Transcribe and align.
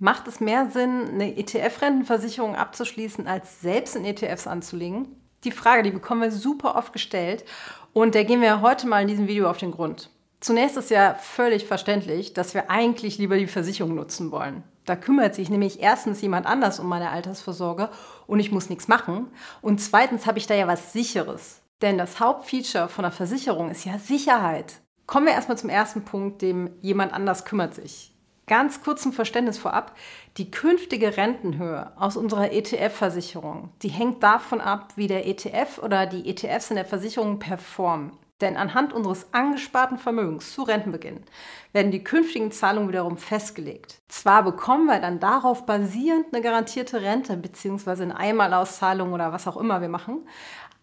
Macht 0.00 0.28
es 0.28 0.38
mehr 0.38 0.70
Sinn, 0.70 1.08
eine 1.08 1.36
ETF-Rentenversicherung 1.36 2.54
abzuschließen, 2.54 3.26
als 3.26 3.60
selbst 3.60 3.96
in 3.96 4.04
ETFs 4.04 4.46
anzulegen? 4.46 5.08
Die 5.42 5.50
Frage, 5.50 5.82
die 5.82 5.90
bekommen 5.90 6.22
wir 6.22 6.30
super 6.30 6.76
oft 6.76 6.92
gestellt 6.92 7.44
und 7.92 8.14
der 8.14 8.24
gehen 8.24 8.40
wir 8.40 8.60
heute 8.60 8.86
mal 8.86 9.02
in 9.02 9.08
diesem 9.08 9.26
Video 9.26 9.50
auf 9.50 9.58
den 9.58 9.72
Grund. 9.72 10.10
Zunächst 10.38 10.76
ist 10.76 10.90
ja 10.90 11.14
völlig 11.14 11.66
verständlich, 11.66 12.32
dass 12.32 12.54
wir 12.54 12.70
eigentlich 12.70 13.18
lieber 13.18 13.36
die 13.36 13.48
Versicherung 13.48 13.96
nutzen 13.96 14.30
wollen. 14.30 14.62
Da 14.84 14.94
kümmert 14.94 15.34
sich 15.34 15.50
nämlich 15.50 15.80
erstens 15.82 16.20
jemand 16.20 16.46
anders 16.46 16.78
um 16.78 16.86
meine 16.86 17.10
Altersvorsorge 17.10 17.90
und 18.28 18.38
ich 18.38 18.52
muss 18.52 18.70
nichts 18.70 18.86
machen. 18.86 19.26
Und 19.62 19.80
zweitens 19.80 20.26
habe 20.26 20.38
ich 20.38 20.46
da 20.46 20.54
ja 20.54 20.68
was 20.68 20.92
Sicheres. 20.92 21.60
Denn 21.82 21.98
das 21.98 22.20
Hauptfeature 22.20 22.88
von 22.88 23.02
der 23.02 23.12
Versicherung 23.12 23.68
ist 23.68 23.84
ja 23.84 23.98
Sicherheit. 23.98 24.80
Kommen 25.06 25.26
wir 25.26 25.32
erstmal 25.32 25.58
zum 25.58 25.70
ersten 25.70 26.04
Punkt, 26.04 26.40
dem 26.40 26.70
jemand 26.82 27.12
anders 27.12 27.44
kümmert 27.44 27.74
sich. 27.74 28.14
Ganz 28.48 28.82
kurz 28.82 29.02
zum 29.02 29.12
Verständnis 29.12 29.58
vorab. 29.58 29.94
Die 30.38 30.50
künftige 30.50 31.16
Rentenhöhe 31.16 31.92
aus 31.96 32.16
unserer 32.16 32.50
ETF-Versicherung, 32.50 33.68
die 33.82 33.90
hängt 33.90 34.22
davon 34.22 34.60
ab, 34.60 34.94
wie 34.96 35.06
der 35.06 35.26
ETF 35.26 35.78
oder 35.82 36.06
die 36.06 36.28
ETFs 36.28 36.70
in 36.70 36.76
der 36.76 36.86
Versicherung 36.86 37.38
performen. 37.38 38.12
Denn 38.40 38.56
anhand 38.56 38.92
unseres 38.92 39.34
angesparten 39.34 39.98
Vermögens 39.98 40.54
zu 40.54 40.62
Rentenbeginn 40.62 41.24
werden 41.72 41.90
die 41.90 42.04
künftigen 42.04 42.52
Zahlungen 42.52 42.88
wiederum 42.88 43.18
festgelegt. 43.18 44.00
Zwar 44.08 44.44
bekommen 44.44 44.86
wir 44.86 45.00
dann 45.00 45.18
darauf 45.18 45.66
basierend 45.66 46.26
eine 46.32 46.40
garantierte 46.40 47.02
Rente 47.02 47.36
bzw. 47.36 48.02
eine 48.02 48.16
Einmalauszahlung 48.16 49.12
oder 49.12 49.32
was 49.32 49.48
auch 49.48 49.56
immer 49.56 49.80
wir 49.80 49.88
machen, 49.88 50.26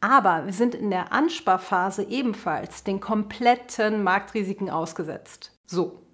aber 0.02 0.46
wir 0.46 0.54
sind 0.54 0.76
in 0.76 0.92
der 0.92 1.14
Ansparphase 1.14 2.04
ebenfalls 2.04 2.84
den 2.84 3.00
kompletten 3.00 4.04
Marktrisiken 4.04 4.70
ausgesetzt. 4.70 5.52
So, 5.66 6.05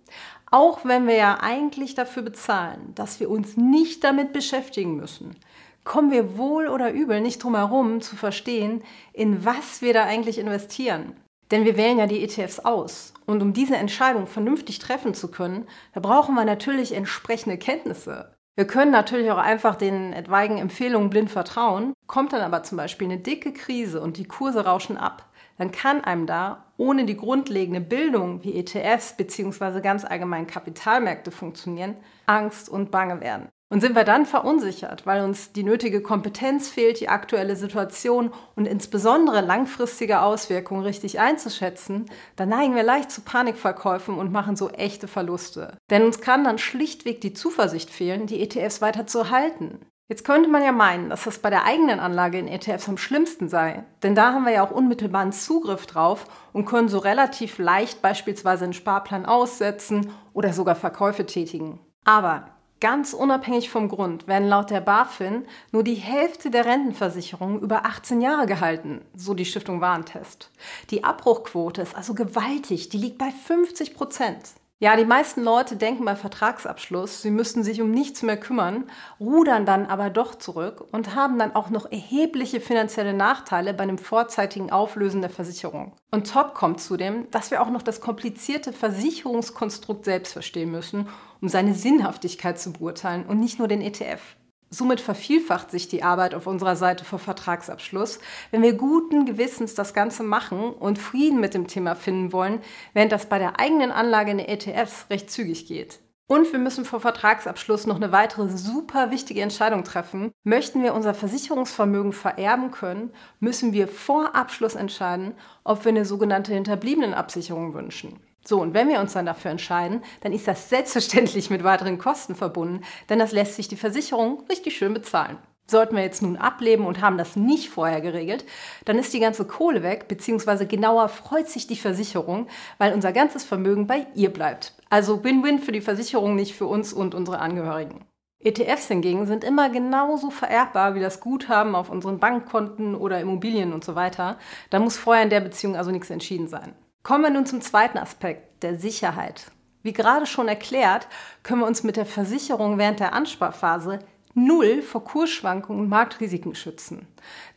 auch 0.51 0.81
wenn 0.83 1.07
wir 1.07 1.15
ja 1.15 1.39
eigentlich 1.41 1.95
dafür 1.95 2.23
bezahlen, 2.23 2.91
dass 2.95 3.19
wir 3.19 3.29
uns 3.29 3.57
nicht 3.57 4.03
damit 4.03 4.33
beschäftigen 4.33 4.97
müssen, 4.97 5.37
kommen 5.83 6.11
wir 6.11 6.37
wohl 6.37 6.67
oder 6.67 6.91
übel 6.91 7.21
nicht 7.21 7.43
drum 7.43 7.55
herum 7.55 8.01
zu 8.01 8.15
verstehen, 8.15 8.83
in 9.13 9.45
was 9.45 9.81
wir 9.81 9.93
da 9.93 10.03
eigentlich 10.03 10.37
investieren. 10.37 11.13
Denn 11.49 11.65
wir 11.65 11.75
wählen 11.75 11.97
ja 11.97 12.05
die 12.05 12.23
ETFs 12.23 12.59
aus. 12.59 13.13
Und 13.25 13.41
um 13.41 13.53
diese 13.53 13.75
Entscheidung 13.75 14.27
vernünftig 14.27 14.79
treffen 14.79 15.13
zu 15.13 15.31
können, 15.31 15.67
da 15.93 15.99
brauchen 15.99 16.35
wir 16.35 16.45
natürlich 16.45 16.93
entsprechende 16.93 17.57
Kenntnisse. 17.57 18.33
Wir 18.55 18.67
können 18.67 18.91
natürlich 18.91 19.31
auch 19.31 19.37
einfach 19.37 19.75
den 19.75 20.13
etwaigen 20.13 20.57
Empfehlungen 20.57 21.09
blind 21.09 21.31
vertrauen, 21.31 21.93
kommt 22.07 22.33
dann 22.33 22.41
aber 22.41 22.63
zum 22.63 22.77
Beispiel 22.77 23.07
eine 23.07 23.17
dicke 23.17 23.53
Krise 23.53 24.01
und 24.01 24.17
die 24.17 24.25
Kurse 24.25 24.65
rauschen 24.65 24.97
ab 24.97 25.30
dann 25.61 25.71
kann 25.71 26.03
einem 26.03 26.25
da 26.25 26.65
ohne 26.77 27.05
die 27.05 27.15
grundlegende 27.15 27.81
Bildung, 27.81 28.43
wie 28.43 28.55
ETFs 28.55 29.15
bzw. 29.15 29.81
ganz 29.81 30.03
allgemein 30.03 30.47
Kapitalmärkte 30.47 31.29
funktionieren, 31.29 31.97
Angst 32.25 32.67
und 32.67 32.89
Bange 32.89 33.21
werden. 33.21 33.47
Und 33.69 33.81
sind 33.81 33.95
wir 33.95 34.03
dann 34.03 34.25
verunsichert, 34.25 35.05
weil 35.05 35.23
uns 35.23 35.51
die 35.51 35.61
nötige 35.61 36.01
Kompetenz 36.01 36.67
fehlt, 36.67 36.99
die 36.99 37.09
aktuelle 37.09 37.55
Situation 37.55 38.33
und 38.55 38.65
insbesondere 38.65 39.41
langfristige 39.41 40.21
Auswirkungen 40.23 40.81
richtig 40.81 41.19
einzuschätzen, 41.19 42.07
dann 42.37 42.49
neigen 42.49 42.75
wir 42.75 42.81
leicht 42.81 43.11
zu 43.11 43.21
Panikverkäufen 43.21 44.17
und 44.17 44.31
machen 44.31 44.55
so 44.55 44.71
echte 44.71 45.07
Verluste. 45.07 45.77
Denn 45.91 46.01
uns 46.01 46.21
kann 46.21 46.43
dann 46.43 46.57
schlichtweg 46.57 47.21
die 47.21 47.33
Zuversicht 47.33 47.91
fehlen, 47.91 48.25
die 48.25 48.41
ETFs 48.41 48.81
weiter 48.81 49.05
zu 49.05 49.29
halten. 49.29 49.77
Jetzt 50.11 50.25
könnte 50.25 50.49
man 50.49 50.61
ja 50.61 50.73
meinen, 50.73 51.09
dass 51.09 51.23
das 51.23 51.39
bei 51.39 51.49
der 51.49 51.63
eigenen 51.63 52.01
Anlage 52.01 52.37
in 52.37 52.49
ETFs 52.49 52.89
am 52.89 52.97
schlimmsten 52.97 53.47
sei, 53.47 53.85
denn 54.03 54.13
da 54.13 54.33
haben 54.33 54.43
wir 54.43 54.51
ja 54.51 54.61
auch 54.61 54.71
unmittelbaren 54.71 55.31
Zugriff 55.31 55.85
drauf 55.85 56.25
und 56.51 56.65
können 56.65 56.89
so 56.89 56.97
relativ 56.97 57.59
leicht 57.59 58.01
beispielsweise 58.01 58.65
einen 58.65 58.73
Sparplan 58.73 59.25
aussetzen 59.25 60.11
oder 60.33 60.51
sogar 60.51 60.75
Verkäufe 60.75 61.25
tätigen. 61.25 61.79
Aber 62.03 62.49
ganz 62.81 63.13
unabhängig 63.13 63.69
vom 63.69 63.87
Grund 63.87 64.27
werden 64.27 64.49
laut 64.49 64.69
der 64.69 64.81
BaFin 64.81 65.45
nur 65.71 65.85
die 65.85 65.95
Hälfte 65.95 66.51
der 66.51 66.65
Rentenversicherungen 66.65 67.61
über 67.61 67.85
18 67.85 68.19
Jahre 68.19 68.47
gehalten, 68.47 69.05
so 69.15 69.33
die 69.33 69.45
Stiftung 69.45 69.79
Warentest. 69.79 70.51
Die 70.89 71.05
Abbruchquote 71.05 71.83
ist 71.83 71.95
also 71.95 72.15
gewaltig, 72.15 72.89
die 72.89 72.97
liegt 72.97 73.17
bei 73.17 73.31
50 73.31 73.95
Prozent. 73.95 74.55
Ja, 74.83 74.95
die 74.95 75.05
meisten 75.05 75.43
Leute 75.43 75.75
denken 75.75 76.05
bei 76.05 76.15
Vertragsabschluss, 76.15 77.21
sie 77.21 77.29
müssten 77.29 77.63
sich 77.63 77.83
um 77.83 77.91
nichts 77.91 78.23
mehr 78.23 78.35
kümmern, 78.35 78.85
rudern 79.19 79.63
dann 79.63 79.85
aber 79.85 80.09
doch 80.09 80.33
zurück 80.33 80.83
und 80.91 81.13
haben 81.13 81.37
dann 81.37 81.53
auch 81.53 81.69
noch 81.69 81.91
erhebliche 81.91 82.59
finanzielle 82.59 83.13
Nachteile 83.13 83.75
bei 83.75 83.83
einem 83.83 83.99
vorzeitigen 83.99 84.71
Auflösen 84.71 85.21
der 85.21 85.29
Versicherung. 85.29 85.91
Und 86.09 86.31
top 86.31 86.55
kommt 86.55 86.81
zudem, 86.81 87.29
dass 87.29 87.51
wir 87.51 87.61
auch 87.61 87.69
noch 87.69 87.83
das 87.83 88.01
komplizierte 88.01 88.73
Versicherungskonstrukt 88.73 90.03
selbst 90.03 90.33
verstehen 90.33 90.71
müssen, 90.71 91.07
um 91.41 91.47
seine 91.47 91.75
Sinnhaftigkeit 91.75 92.59
zu 92.59 92.73
beurteilen 92.73 93.27
und 93.27 93.39
nicht 93.39 93.59
nur 93.59 93.67
den 93.67 93.81
ETF. 93.81 94.35
Somit 94.73 95.01
vervielfacht 95.01 95.69
sich 95.69 95.89
die 95.89 96.01
Arbeit 96.01 96.33
auf 96.33 96.47
unserer 96.47 96.77
Seite 96.77 97.03
vor 97.03 97.19
Vertragsabschluss, 97.19 98.19
wenn 98.51 98.61
wir 98.61 98.71
guten 98.71 99.25
Gewissens 99.25 99.75
das 99.75 99.93
Ganze 99.93 100.23
machen 100.23 100.71
und 100.71 100.97
Frieden 100.97 101.41
mit 101.41 101.53
dem 101.53 101.67
Thema 101.67 101.93
finden 101.93 102.31
wollen, 102.31 102.61
während 102.93 103.11
das 103.11 103.25
bei 103.25 103.37
der 103.37 103.59
eigenen 103.59 103.91
Anlage 103.91 104.31
in 104.31 104.37
den 104.37 104.47
ETFs 104.47 105.07
recht 105.09 105.29
zügig 105.29 105.67
geht. 105.67 105.99
Und 106.25 106.53
wir 106.53 106.59
müssen 106.59 106.85
vor 106.85 107.01
Vertragsabschluss 107.01 107.85
noch 107.85 107.97
eine 107.97 108.13
weitere 108.13 108.47
super 108.47 109.11
wichtige 109.11 109.41
Entscheidung 109.41 109.83
treffen. 109.83 110.31
Möchten 110.45 110.81
wir 110.81 110.93
unser 110.93 111.13
Versicherungsvermögen 111.13 112.13
vererben 112.13 112.71
können, 112.71 113.11
müssen 113.41 113.73
wir 113.73 113.89
vor 113.89 114.33
Abschluss 114.33 114.75
entscheiden, 114.75 115.33
ob 115.65 115.83
wir 115.83 115.89
eine 115.89 116.05
sogenannte 116.05 116.53
Hinterbliebenenabsicherung 116.53 117.73
wünschen. 117.73 118.21
So, 118.43 118.59
und 118.59 118.73
wenn 118.73 118.89
wir 118.89 118.99
uns 118.99 119.13
dann 119.13 119.25
dafür 119.25 119.51
entscheiden, 119.51 120.01
dann 120.21 120.33
ist 120.33 120.47
das 120.47 120.69
selbstverständlich 120.69 121.49
mit 121.49 121.63
weiteren 121.63 121.97
Kosten 121.97 122.35
verbunden, 122.35 122.83
denn 123.09 123.19
das 123.19 123.31
lässt 123.31 123.55
sich 123.55 123.67
die 123.67 123.75
Versicherung 123.75 124.43
richtig 124.49 124.75
schön 124.75 124.93
bezahlen. 124.93 125.37
Sollten 125.67 125.95
wir 125.95 126.03
jetzt 126.03 126.21
nun 126.21 126.35
ableben 126.35 126.85
und 126.85 126.99
haben 126.99 127.17
das 127.17 127.37
nicht 127.37 127.69
vorher 127.69 128.01
geregelt, 128.01 128.43
dann 128.83 128.99
ist 128.99 129.13
die 129.13 129.21
ganze 129.21 129.45
Kohle 129.45 129.83
weg, 129.83 130.07
beziehungsweise 130.09 130.67
genauer 130.67 131.07
freut 131.07 131.47
sich 131.47 131.65
die 131.65 131.77
Versicherung, 131.77 132.47
weil 132.77 132.93
unser 132.93 133.13
ganzes 133.13 133.45
Vermögen 133.45 133.87
bei 133.87 134.05
ihr 134.13 134.33
bleibt. 134.33 134.73
Also 134.89 135.23
Win-Win 135.23 135.59
für 135.59 135.71
die 135.71 135.79
Versicherung, 135.79 136.35
nicht 136.35 136.55
für 136.55 136.65
uns 136.65 136.91
und 136.91 137.15
unsere 137.15 137.39
Angehörigen. 137.39 138.05
ETFs 138.43 138.87
hingegen 138.87 139.27
sind 139.27 139.43
immer 139.43 139.69
genauso 139.69 140.31
vererbbar 140.31 140.95
wie 140.95 140.99
das 140.99 141.19
Guthaben 141.19 141.75
auf 141.75 141.89
unseren 141.89 142.19
Bankkonten 142.19 142.95
oder 142.95 143.21
Immobilien 143.21 143.71
und 143.71 143.85
so 143.85 143.95
weiter. 143.95 144.37
Da 144.71 144.79
muss 144.79 144.97
vorher 144.97 145.23
in 145.23 145.29
der 145.29 145.41
Beziehung 145.41 145.77
also 145.77 145.91
nichts 145.91 146.09
entschieden 146.09 146.47
sein. 146.47 146.73
Kommen 147.03 147.23
wir 147.23 147.31
nun 147.31 147.47
zum 147.47 147.61
zweiten 147.61 147.97
Aspekt, 147.97 148.61
der 148.61 148.77
Sicherheit. 148.77 149.47
Wie 149.81 149.91
gerade 149.91 150.27
schon 150.27 150.47
erklärt, 150.47 151.07
können 151.41 151.61
wir 151.61 151.67
uns 151.67 151.81
mit 151.81 151.97
der 151.97 152.05
Versicherung 152.05 152.77
während 152.77 152.99
der 152.99 153.13
Ansparphase 153.13 153.99
null 154.35 154.83
vor 154.83 155.03
Kursschwankungen 155.03 155.81
und 155.81 155.89
Marktrisiken 155.89 156.53
schützen. 156.53 157.07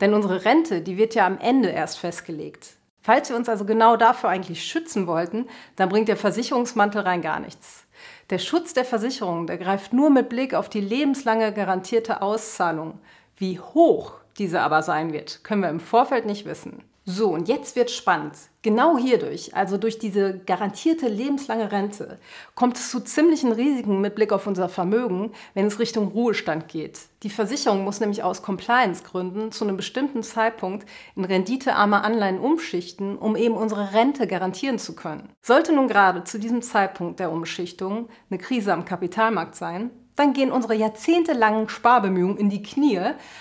Denn 0.00 0.14
unsere 0.14 0.46
Rente, 0.46 0.80
die 0.80 0.96
wird 0.96 1.14
ja 1.14 1.26
am 1.26 1.38
Ende 1.38 1.68
erst 1.68 1.98
festgelegt. 1.98 2.70
Falls 3.02 3.28
wir 3.28 3.36
uns 3.36 3.50
also 3.50 3.66
genau 3.66 3.98
dafür 3.98 4.30
eigentlich 4.30 4.64
schützen 4.64 5.06
wollten, 5.06 5.46
dann 5.76 5.90
bringt 5.90 6.08
der 6.08 6.16
Versicherungsmantel 6.16 7.02
rein 7.02 7.20
gar 7.20 7.38
nichts. 7.38 7.84
Der 8.30 8.38
Schutz 8.38 8.72
der 8.72 8.86
Versicherung, 8.86 9.46
der 9.46 9.58
greift 9.58 9.92
nur 9.92 10.08
mit 10.08 10.30
Blick 10.30 10.54
auf 10.54 10.70
die 10.70 10.80
lebenslange 10.80 11.52
garantierte 11.52 12.22
Auszahlung. 12.22 12.98
Wie 13.36 13.60
hoch 13.60 14.14
diese 14.38 14.62
aber 14.62 14.82
sein 14.82 15.12
wird, 15.12 15.44
können 15.44 15.60
wir 15.60 15.68
im 15.68 15.80
Vorfeld 15.80 16.24
nicht 16.24 16.46
wissen. 16.46 16.82
So, 17.06 17.28
und 17.34 17.48
jetzt 17.48 17.76
wird 17.76 17.90
spannend. 17.90 18.32
Genau 18.62 18.96
hierdurch, 18.96 19.54
also 19.54 19.76
durch 19.76 19.98
diese 19.98 20.38
garantierte 20.38 21.06
lebenslange 21.06 21.70
Rente, 21.70 22.18
kommt 22.54 22.78
es 22.78 22.90
zu 22.90 22.98
ziemlichen 22.98 23.52
Risiken 23.52 24.00
mit 24.00 24.14
Blick 24.14 24.32
auf 24.32 24.46
unser 24.46 24.70
Vermögen, 24.70 25.32
wenn 25.52 25.66
es 25.66 25.78
Richtung 25.78 26.08
Ruhestand 26.08 26.68
geht. 26.68 27.00
Die 27.22 27.28
Versicherung 27.28 27.84
muss 27.84 28.00
nämlich 28.00 28.22
aus 28.22 28.40
Compliance-Gründen 28.40 29.52
zu 29.52 29.64
einem 29.64 29.76
bestimmten 29.76 30.22
Zeitpunkt 30.22 30.88
in 31.14 31.26
renditearme 31.26 32.02
Anleihen 32.02 32.40
umschichten, 32.40 33.18
um 33.18 33.36
eben 33.36 33.54
unsere 33.54 33.92
Rente 33.92 34.26
garantieren 34.26 34.78
zu 34.78 34.94
können. 34.96 35.28
Sollte 35.42 35.74
nun 35.74 35.88
gerade 35.88 36.24
zu 36.24 36.38
diesem 36.38 36.62
Zeitpunkt 36.62 37.20
der 37.20 37.30
Umschichtung 37.30 38.08
eine 38.30 38.38
Krise 38.38 38.72
am 38.72 38.86
Kapitalmarkt 38.86 39.56
sein, 39.56 39.90
dann 40.16 40.32
gehen 40.32 40.50
unsere 40.50 40.74
jahrzehntelangen 40.74 41.68
Sparbemühungen 41.68 42.38
in 42.38 42.48
die 42.48 42.62
Knie, 42.62 43.00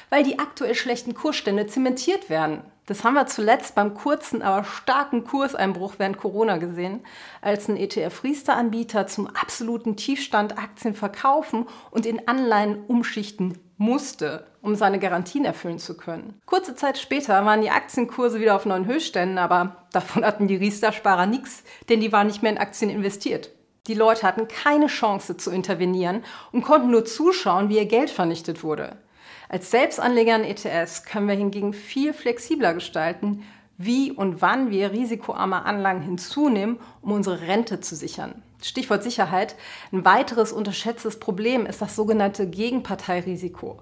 weil 0.09 0.23
die 0.23 0.39
aktuell 0.39 0.75
schlechten 0.75 1.13
Kursstände 1.13 1.67
zementiert 1.67 2.29
werden. 2.29 2.63
Das 2.85 3.05
haben 3.05 3.13
wir 3.13 3.27
zuletzt 3.27 3.75
beim 3.75 3.93
kurzen, 3.93 4.41
aber 4.41 4.65
starken 4.65 5.23
Kurseinbruch 5.23 5.95
während 5.99 6.17
Corona 6.17 6.57
gesehen, 6.57 6.99
als 7.41 7.69
ein 7.69 7.77
ETF-Riester-Anbieter 7.77 9.07
zum 9.07 9.27
absoluten 9.27 9.95
Tiefstand 9.95 10.57
Aktien 10.57 10.93
verkaufen 10.93 11.65
und 11.91 12.05
in 12.05 12.27
Anleihen 12.27 12.83
umschichten 12.87 13.57
musste, 13.77 14.45
um 14.61 14.75
seine 14.75 14.99
Garantien 14.99 15.45
erfüllen 15.45 15.79
zu 15.79 15.95
können. 15.95 16.41
Kurze 16.45 16.75
Zeit 16.75 16.97
später 16.97 17.45
waren 17.45 17.61
die 17.61 17.71
Aktienkurse 17.71 18.41
wieder 18.41 18.55
auf 18.55 18.65
neuen 18.65 18.85
Höchstständen, 18.85 19.37
aber 19.37 19.85
davon 19.93 20.25
hatten 20.25 20.47
die 20.47 20.57
Riester-Sparer 20.57 21.25
nichts, 21.25 21.63
denn 21.87 22.01
die 22.01 22.11
waren 22.11 22.27
nicht 22.27 22.43
mehr 22.43 22.51
in 22.51 22.57
Aktien 22.57 22.89
investiert. 22.89 23.49
Die 23.87 23.93
Leute 23.93 24.23
hatten 24.23 24.47
keine 24.47 24.87
Chance 24.87 25.35
zu 25.37 25.51
intervenieren 25.51 26.23
und 26.51 26.63
konnten 26.63 26.91
nur 26.91 27.05
zuschauen, 27.05 27.69
wie 27.69 27.77
ihr 27.77 27.85
Geld 27.85 28.09
vernichtet 28.09 28.63
wurde. 28.63 28.97
Als 29.49 29.71
Selbstanleger 29.71 30.35
in 30.35 30.43
ETS 30.43 31.05
können 31.05 31.27
wir 31.27 31.35
hingegen 31.35 31.73
viel 31.73 32.13
flexibler 32.13 32.73
gestalten, 32.73 33.43
wie 33.77 34.11
und 34.11 34.41
wann 34.41 34.69
wir 34.71 34.91
risikoarme 34.91 35.65
Anlagen 35.65 36.01
hinzunehmen, 36.01 36.79
um 37.01 37.11
unsere 37.11 37.41
Rente 37.41 37.79
zu 37.79 37.95
sichern. 37.95 38.43
Stichwort 38.61 39.03
Sicherheit. 39.03 39.55
Ein 39.91 40.05
weiteres 40.05 40.51
unterschätztes 40.51 41.19
Problem 41.19 41.65
ist 41.65 41.81
das 41.81 41.95
sogenannte 41.95 42.47
Gegenparteirisiko. 42.47 43.79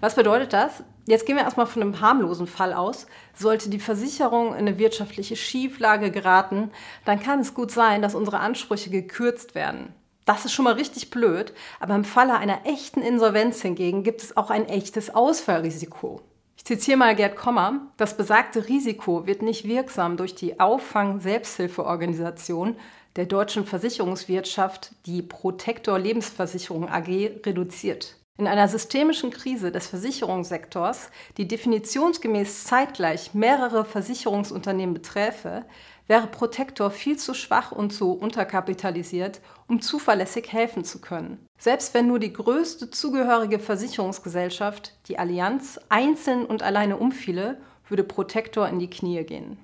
Was 0.00 0.14
bedeutet 0.14 0.52
das? 0.52 0.82
Jetzt 1.06 1.26
gehen 1.26 1.36
wir 1.36 1.44
erstmal 1.44 1.66
von 1.66 1.82
einem 1.82 2.00
harmlosen 2.00 2.46
Fall 2.46 2.72
aus. 2.72 3.06
Sollte 3.34 3.70
die 3.70 3.78
Versicherung 3.78 4.48
in 4.48 4.60
eine 4.60 4.78
wirtschaftliche 4.78 5.36
Schieflage 5.36 6.10
geraten, 6.10 6.70
dann 7.04 7.20
kann 7.20 7.40
es 7.40 7.54
gut 7.54 7.70
sein, 7.70 8.02
dass 8.02 8.14
unsere 8.14 8.40
Ansprüche 8.40 8.90
gekürzt 8.90 9.54
werden. 9.54 9.94
Das 10.26 10.44
ist 10.44 10.52
schon 10.52 10.64
mal 10.64 10.74
richtig 10.74 11.08
blöd, 11.10 11.54
aber 11.78 11.94
im 11.94 12.04
Falle 12.04 12.36
einer 12.36 12.66
echten 12.66 13.00
Insolvenz 13.00 13.62
hingegen 13.62 14.02
gibt 14.02 14.22
es 14.22 14.36
auch 14.36 14.50
ein 14.50 14.68
echtes 14.68 15.14
Ausfallrisiko. 15.14 16.20
Ich 16.56 16.64
zitiere 16.64 16.96
mal 16.96 17.14
Gerd 17.14 17.36
Kommer. 17.36 17.92
Das 17.96 18.16
besagte 18.16 18.66
Risiko 18.66 19.28
wird 19.28 19.42
nicht 19.42 19.68
wirksam 19.68 20.16
durch 20.16 20.34
die 20.34 20.58
Auffang-Selbsthilfeorganisation 20.58 22.74
der 23.14 23.26
deutschen 23.26 23.64
Versicherungswirtschaft, 23.64 24.90
die 25.06 25.22
Protektor 25.22 25.96
Lebensversicherung 25.96 26.88
AG, 26.88 27.06
reduziert. 27.46 28.16
In 28.38 28.48
einer 28.48 28.68
systemischen 28.68 29.30
Krise 29.30 29.70
des 29.70 29.86
Versicherungssektors, 29.86 31.10
die 31.38 31.48
definitionsgemäß 31.48 32.64
zeitgleich 32.64 33.32
mehrere 33.32 33.84
Versicherungsunternehmen 33.84 34.92
beträfe, 34.92 35.64
wäre 36.06 36.26
Protektor 36.26 36.90
viel 36.90 37.16
zu 37.16 37.34
schwach 37.34 37.72
und 37.72 37.92
zu 37.92 38.12
unterkapitalisiert, 38.12 39.40
um 39.68 39.80
zuverlässig 39.80 40.52
helfen 40.52 40.84
zu 40.84 41.00
können. 41.00 41.44
Selbst 41.58 41.94
wenn 41.94 42.06
nur 42.06 42.18
die 42.18 42.32
größte 42.32 42.90
zugehörige 42.90 43.58
Versicherungsgesellschaft, 43.58 44.94
die 45.08 45.18
Allianz, 45.18 45.80
einzeln 45.88 46.44
und 46.44 46.62
alleine 46.62 46.96
umfiele, 46.96 47.60
würde 47.88 48.04
Protektor 48.04 48.68
in 48.68 48.78
die 48.78 48.90
Knie 48.90 49.24
gehen. 49.24 49.58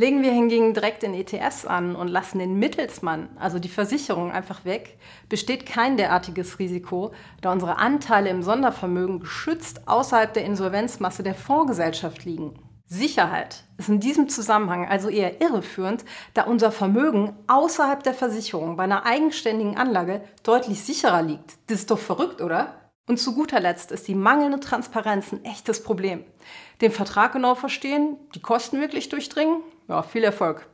Legen 0.00 0.22
wir 0.22 0.30
hingegen 0.30 0.74
direkt 0.74 1.02
in 1.02 1.12
ETS 1.12 1.66
an 1.66 1.96
und 1.96 2.06
lassen 2.06 2.38
den 2.38 2.60
Mittelsmann, 2.60 3.30
also 3.34 3.58
die 3.58 3.68
Versicherung, 3.68 4.30
einfach 4.30 4.64
weg, 4.64 4.96
besteht 5.28 5.66
kein 5.66 5.96
derartiges 5.96 6.60
Risiko, 6.60 7.12
da 7.40 7.50
unsere 7.50 7.78
Anteile 7.78 8.30
im 8.30 8.44
Sondervermögen 8.44 9.18
geschützt 9.18 9.88
außerhalb 9.88 10.32
der 10.32 10.44
Insolvenzmasse 10.44 11.24
der 11.24 11.34
Fondsgesellschaft 11.34 12.24
liegen. 12.24 12.54
Sicherheit 12.88 13.64
ist 13.76 13.90
in 13.90 14.00
diesem 14.00 14.30
Zusammenhang 14.30 14.88
also 14.88 15.10
eher 15.10 15.42
irreführend, 15.42 16.04
da 16.32 16.44
unser 16.44 16.72
Vermögen 16.72 17.36
außerhalb 17.46 18.02
der 18.02 18.14
Versicherung 18.14 18.76
bei 18.76 18.84
einer 18.84 19.04
eigenständigen 19.04 19.76
Anlage 19.76 20.22
deutlich 20.42 20.82
sicherer 20.82 21.22
liegt. 21.22 21.58
Das 21.66 21.80
ist 21.80 21.90
doch 21.90 21.98
verrückt, 21.98 22.40
oder? 22.40 22.90
Und 23.06 23.18
zu 23.18 23.34
guter 23.34 23.60
Letzt 23.60 23.92
ist 23.92 24.08
die 24.08 24.14
mangelnde 24.14 24.60
Transparenz 24.60 25.32
ein 25.32 25.44
echtes 25.44 25.82
Problem. 25.82 26.24
Den 26.80 26.90
Vertrag 26.90 27.32
genau 27.32 27.54
verstehen, 27.54 28.16
die 28.34 28.42
Kosten 28.42 28.80
wirklich 28.80 29.08
durchdringen, 29.10 29.62
ja, 29.88 30.02
viel 30.02 30.24
Erfolg. 30.24 30.66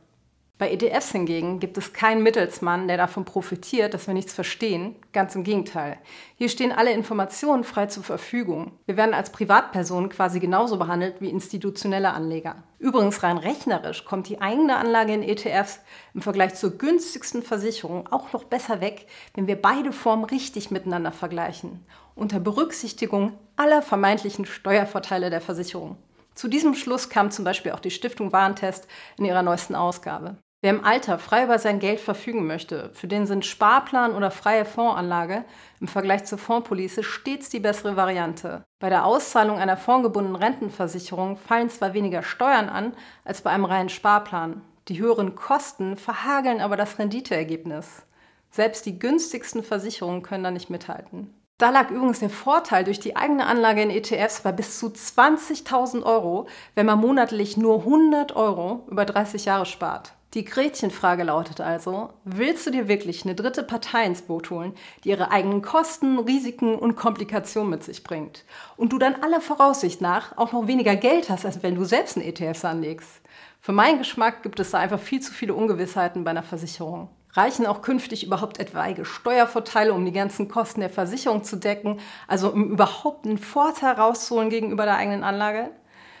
Bei 0.57 0.71
ETFs 0.71 1.11
hingegen 1.11 1.59
gibt 1.59 1.77
es 1.77 1.91
keinen 1.91 2.23
Mittelsmann, 2.23 2.87
der 2.87 2.95
davon 2.95 3.25
profitiert, 3.25 3.93
dass 3.93 4.07
wir 4.07 4.13
nichts 4.13 4.31
verstehen. 4.31 4.95
Ganz 5.11 5.35
im 5.35 5.43
Gegenteil. 5.43 5.97
Hier 6.37 6.47
stehen 6.47 6.71
alle 6.71 6.93
Informationen 6.93 7.65
frei 7.65 7.87
zur 7.87 8.03
Verfügung. 8.03 8.71
Wir 8.85 8.95
werden 8.95 9.13
als 9.13 9.33
Privatpersonen 9.33 10.07
quasi 10.07 10.39
genauso 10.39 10.77
behandelt 10.77 11.19
wie 11.19 11.29
institutionelle 11.29 12.13
Anleger. 12.13 12.63
Übrigens 12.79 13.21
rein 13.21 13.37
rechnerisch 13.37 14.05
kommt 14.05 14.29
die 14.29 14.39
eigene 14.39 14.77
Anlage 14.77 15.13
in 15.13 15.23
ETFs 15.23 15.81
im 16.13 16.21
Vergleich 16.21 16.55
zur 16.55 16.77
günstigsten 16.77 17.43
Versicherung 17.43 18.07
auch 18.09 18.31
noch 18.31 18.45
besser 18.45 18.79
weg, 18.79 19.07
wenn 19.33 19.47
wir 19.47 19.61
beide 19.61 19.91
Formen 19.91 20.23
richtig 20.23 20.71
miteinander 20.71 21.11
vergleichen. 21.11 21.85
Unter 22.15 22.39
Berücksichtigung 22.39 23.33
aller 23.57 23.81
vermeintlichen 23.81 24.45
Steuervorteile 24.45 25.29
der 25.29 25.41
Versicherung. 25.41 25.97
Zu 26.33 26.47
diesem 26.47 26.75
Schluss 26.75 27.09
kam 27.09 27.29
zum 27.29 27.43
Beispiel 27.43 27.73
auch 27.73 27.79
die 27.81 27.91
Stiftung 27.91 28.31
Warentest 28.31 28.87
in 29.17 29.25
ihrer 29.25 29.41
neuesten 29.41 29.75
Ausgabe. 29.75 30.37
Wer 30.65 30.73
im 30.73 30.83
Alter 30.83 31.19
frei 31.19 31.43
über 31.43 31.59
sein 31.59 31.77
Geld 31.77 31.99
verfügen 31.99 32.47
möchte, 32.47 32.89
für 32.93 33.05
den 33.05 33.27
sind 33.27 33.45
Sparplan 33.45 34.15
oder 34.15 34.31
freie 34.31 34.65
Fondsanlage 34.65 35.45
im 35.79 35.87
Vergleich 35.87 36.25
zur 36.25 36.39
Fondspolice 36.39 37.03
stets 37.03 37.49
die 37.49 37.59
bessere 37.59 37.95
Variante. 37.95 38.63
Bei 38.79 38.89
der 38.89 39.05
Auszahlung 39.05 39.59
einer 39.59 39.77
fondgebundenen 39.77 40.41
Rentenversicherung 40.41 41.37
fallen 41.37 41.69
zwar 41.69 41.93
weniger 41.93 42.23
Steuern 42.23 42.67
an 42.67 42.93
als 43.23 43.43
bei 43.43 43.51
einem 43.51 43.65
reinen 43.65 43.89
Sparplan. 43.89 44.63
Die 44.87 44.99
höheren 44.99 45.35
Kosten 45.35 45.97
verhageln 45.97 46.61
aber 46.61 46.77
das 46.77 46.97
Renditeergebnis. 46.97 48.01
Selbst 48.49 48.87
die 48.87 48.97
günstigsten 48.97 49.61
Versicherungen 49.61 50.23
können 50.23 50.45
da 50.45 50.49
nicht 50.49 50.71
mithalten. 50.71 51.31
Da 51.59 51.69
lag 51.69 51.91
übrigens 51.91 52.21
der 52.21 52.31
Vorteil 52.31 52.85
durch 52.85 52.99
die 52.99 53.15
eigene 53.15 53.45
Anlage 53.45 53.83
in 53.83 53.91
ETFs 53.91 54.41
bei 54.41 54.51
bis 54.51 54.79
zu 54.79 54.87
20.000 54.87 56.01
Euro, 56.01 56.47
wenn 56.73 56.87
man 56.87 56.99
monatlich 56.99 57.55
nur 57.55 57.81
100 57.81 58.35
Euro 58.35 58.87
über 58.89 59.05
30 59.05 59.45
Jahre 59.45 59.67
spart. 59.67 60.15
Die 60.33 60.43
Gretchenfrage 60.43 61.23
lautet 61.23 61.61
also, 61.61 62.09
willst 62.25 62.67
du 62.67 62.71
dir 62.71 62.89
wirklich 62.89 63.23
eine 63.23 63.35
dritte 63.35 63.63
Partei 63.63 64.05
ins 64.05 64.21
Boot 64.21 64.49
holen, 64.49 64.73
die 65.03 65.09
ihre 65.09 65.31
eigenen 65.31 65.61
Kosten, 65.61 66.19
Risiken 66.19 66.75
und 66.75 66.97
Komplikationen 66.97 67.69
mit 67.69 67.85
sich 67.85 68.03
bringt 68.03 68.43
und 68.75 68.91
du 68.91 68.97
dann 68.97 69.15
aller 69.23 69.39
Voraussicht 69.39 70.01
nach 70.01 70.37
auch 70.37 70.51
noch 70.51 70.67
weniger 70.67 70.97
Geld 70.97 71.29
hast, 71.29 71.45
als 71.45 71.63
wenn 71.63 71.75
du 71.75 71.85
selbst 71.85 72.17
einen 72.17 72.27
ETFs 72.27 72.65
anlegst? 72.65 73.21
Für 73.61 73.71
meinen 73.71 73.97
Geschmack 73.97 74.43
gibt 74.43 74.59
es 74.59 74.71
da 74.71 74.79
einfach 74.79 74.99
viel 74.99 75.21
zu 75.21 75.31
viele 75.31 75.53
Ungewissheiten 75.53 76.25
bei 76.25 76.31
einer 76.31 76.43
Versicherung. 76.43 77.09
Reichen 77.31 77.65
auch 77.65 77.81
künftig 77.81 78.25
überhaupt 78.25 78.59
etwaige 78.59 79.05
Steuervorteile, 79.05 79.93
um 79.93 80.05
die 80.05 80.11
ganzen 80.11 80.47
Kosten 80.47 80.81
der 80.81 80.89
Versicherung 80.89 81.43
zu 81.43 81.55
decken, 81.55 81.99
also 82.27 82.51
um 82.51 82.71
überhaupt 82.71 83.25
einen 83.25 83.37
Vorteil 83.37 83.93
rauszuholen 83.93 84.49
gegenüber 84.49 84.85
der 84.85 84.97
eigenen 84.97 85.23
Anlage? 85.23 85.71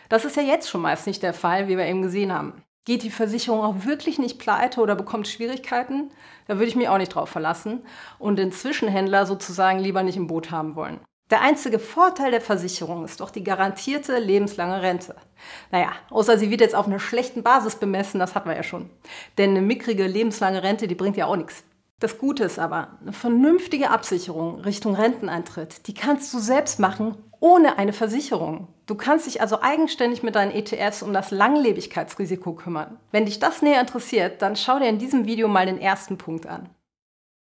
Das 0.09 0.25
ist 0.25 0.37
ja 0.37 0.43
jetzt 0.43 0.69
schon 0.69 0.81
meist 0.81 1.07
nicht 1.07 1.23
der 1.23 1.33
Fall, 1.33 1.67
wie 1.67 1.77
wir 1.77 1.85
eben 1.85 2.01
gesehen 2.01 2.33
haben. 2.33 2.63
Geht 2.85 3.01
die 3.01 3.09
Versicherung 3.09 3.61
auch 3.61 3.85
wirklich 3.85 4.19
nicht 4.19 4.37
pleite 4.37 4.79
oder 4.79 4.95
bekommt 4.95 5.27
Schwierigkeiten? 5.27 6.11
Da 6.47 6.55
würde 6.55 6.67
ich 6.67 6.75
mich 6.75 6.87
auch 6.87 6.99
nicht 6.99 7.15
drauf 7.15 7.29
verlassen 7.29 7.83
und 8.19 8.37
den 8.37 8.51
Zwischenhändler 8.51 9.25
sozusagen 9.25 9.79
lieber 9.79 10.03
nicht 10.03 10.17
im 10.17 10.27
Boot 10.27 10.51
haben 10.51 10.75
wollen. 10.75 10.99
Der 11.31 11.41
einzige 11.41 11.79
Vorteil 11.79 12.29
der 12.29 12.41
Versicherung 12.41 13.03
ist 13.03 13.19
doch 13.19 13.31
die 13.31 13.43
garantierte 13.43 14.19
lebenslange 14.19 14.83
Rente. 14.83 15.15
Naja, 15.71 15.93
außer 16.11 16.37
sie 16.37 16.51
wird 16.51 16.61
jetzt 16.61 16.75
auf 16.75 16.85
einer 16.85 16.99
schlechten 16.99 17.41
Basis 17.41 17.77
bemessen, 17.77 18.19
das 18.19 18.35
hatten 18.35 18.47
wir 18.47 18.55
ja 18.55 18.61
schon. 18.61 18.91
Denn 19.39 19.49
eine 19.49 19.61
mickrige 19.61 20.05
lebenslange 20.05 20.61
Rente, 20.61 20.87
die 20.87 20.93
bringt 20.93 21.17
ja 21.17 21.25
auch 21.25 21.35
nichts. 21.35 21.63
Das 21.99 22.17
Gute 22.17 22.43
ist 22.43 22.59
aber, 22.59 22.97
eine 23.01 23.13
vernünftige 23.13 23.89
Absicherung 23.89 24.59
Richtung 24.59 24.95
Renteneintritt, 24.95 25.87
die 25.87 25.93
kannst 25.93 26.33
du 26.33 26.39
selbst 26.39 26.77
machen, 26.77 27.15
ohne 27.39 27.77
eine 27.77 27.93
Versicherung. 27.93 28.67
Du 28.85 28.95
kannst 28.95 29.27
dich 29.27 29.39
also 29.39 29.61
eigenständig 29.61 30.21
mit 30.21 30.35
deinen 30.35 30.51
ETFs 30.51 31.03
um 31.03 31.13
das 31.13 31.31
Langlebigkeitsrisiko 31.31 32.53
kümmern. 32.53 32.99
Wenn 33.11 33.25
dich 33.25 33.39
das 33.39 33.61
näher 33.61 33.79
interessiert, 33.79 34.41
dann 34.41 34.57
schau 34.57 34.77
dir 34.77 34.89
in 34.89 34.99
diesem 34.99 35.25
Video 35.25 35.47
mal 35.47 35.65
den 35.65 35.79
ersten 35.79 36.17
Punkt 36.17 36.47
an. 36.47 36.69